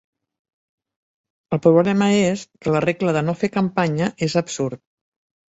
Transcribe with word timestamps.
El 1.57 1.61
problema 1.65 2.09
és 2.21 2.45
que 2.65 2.75
la 2.77 2.83
regla 2.89 3.15
de 3.19 3.23
“no 3.29 3.39
fer 3.43 3.53
campanya” 3.59 4.11
és 4.29 4.39
absurd. 4.43 4.83